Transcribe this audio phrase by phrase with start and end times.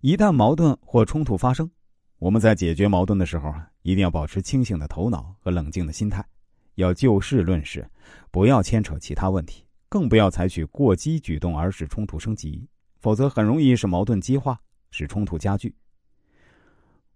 [0.00, 1.70] 一旦矛盾或冲突发生，
[2.18, 6.24] 我们在解决矛盾的时候啊，一定要保持清醒的头脑和冷静的心态，
[6.76, 7.86] 要就事论事，
[8.30, 12.66] 不要牵扯其他问题，更不要采取过激举动而使冲突升级，
[12.98, 14.58] 否则很容易使矛盾激化，
[14.90, 15.74] 使冲突加剧。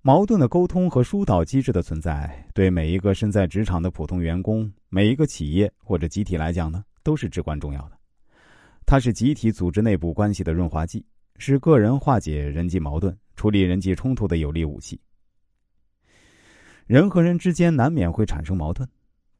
[0.02, 7.96] 矛盾的沟通和疏导机制的存在，对每一个身在职场的普通员工、每一个企业或者集体来讲呢，都是至关重要的。
[8.84, 11.02] 它是集体组织内部关系的润滑剂。
[11.38, 15.00] 是个人化解人际矛盾、处理人际冲突的有力武器。
[16.86, 18.88] 人和人之间难免会产生矛盾，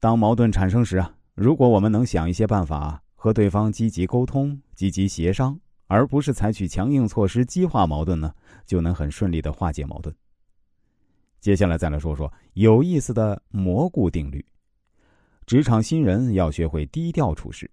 [0.00, 8.34] 当矛盾产生时啊，如果我们能想一些办法和对方积极沟通、积极协商，而不是采取强硬措施激化矛盾呢，
[8.66, 10.14] 就能很顺利的化解矛盾。
[11.40, 14.44] 接下来再来说说有意思的蘑菇定律：
[15.46, 17.70] 职场新人要学会低调处事。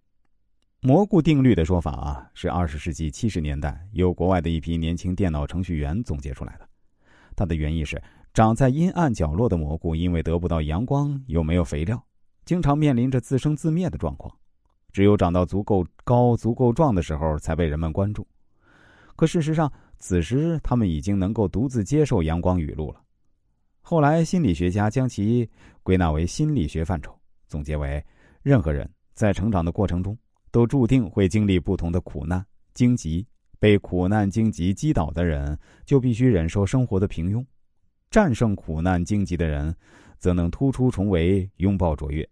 [0.84, 6.68] 蘑菇定律的说法啊，是二十世纪七十年代由国外的一批年轻电脑程序员总结出来的。
[7.36, 8.02] 它的原意是，
[8.34, 12.04] 长在阴暗角落的蘑菇，因为得不到阳光又没有肥料，
[12.46, 14.36] 经常面临着自生自灭的状况。
[14.92, 18.28] 只有长到足够高、足够壮的时候，才被人们关注。
[19.16, 23.00] 可事实上，此时他们已经能够独自接受阳光雨露了。
[23.82, 25.48] 后来，心理学家将其
[25.84, 27.16] 归纳为心理学范畴，
[27.48, 28.04] 总结为：
[28.42, 30.18] 任何人在成长的过程中。
[30.52, 33.26] 都注定会经历不同的苦难荆棘，
[33.58, 37.44] 被苦难荆棘击倒的人，就必须忍受生活的平庸；
[38.10, 39.76] 战胜苦难荆棘的人，
[40.18, 42.28] 则能突出重围，拥抱卓越。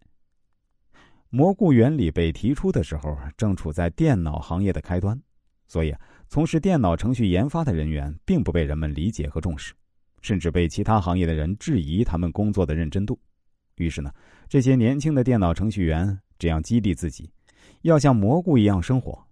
[1.30, 5.22] 蘑菇原理被提出的时候，正处在电脑行业的开端，
[5.68, 5.96] 所以
[6.28, 9.74] 从事电脑程序研发的人员并不被人们理解和重视，
[10.22, 13.20] 甚至被其他行业的人质疑他们工作的认真度。
[13.76, 14.12] 于是呢，
[14.48, 17.30] 这些年轻的电脑程序员这样激励自己。
[17.82, 19.26] 要像蘑菇一样生活，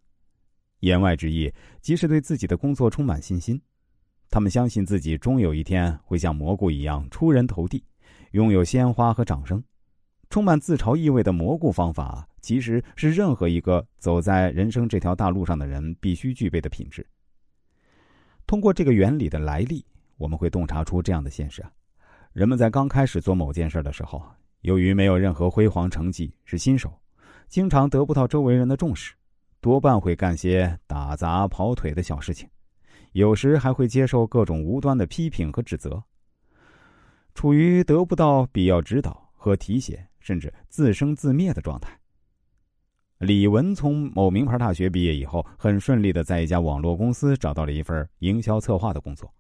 [0.80, 3.62] 言外之意即是对自己的工作充满信心。
[4.30, 7.84] 他们相信自己终有一天会像蘑菇一样出人头地，
[8.32, 9.64] 拥有鲜花和掌声。
[10.30, 17.08] 充满自嘲意味的蘑菇方法，其实是任何一个走在人生这条大路上的人必须具备的品质。
[18.46, 19.86] 通过这个原理的来历，
[20.18, 21.66] 我们会洞察出这样的现实：
[22.34, 24.22] 人们在刚开始做某件事的时候，
[24.62, 26.92] 由于没有任何辉煌成绩，是新手。
[27.48, 29.14] 经常得不到周围人的重视，
[29.62, 32.48] 多半会干些打杂跑腿的小事情，
[33.14, 36.04] 有时还会接受各种无端的批评和指责，
[37.34, 41.98] 处于得不到必要指导和提携，甚至自生自灭的状态。
[43.20, 49.34] 李文从某名牌大学毕业以后，很顺利的在一家网络公司找到了一份营销策划的工作。